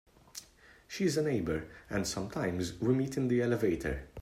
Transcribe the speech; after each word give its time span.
She 0.87 1.03
is 1.05 1.15
a 1.15 1.21
neighbour, 1.21 1.65
and 1.87 2.07
sometimes 2.07 2.73
we 2.81 2.95
meet 2.95 3.17
in 3.17 3.27
the 3.27 3.39
elevator. 3.43 4.07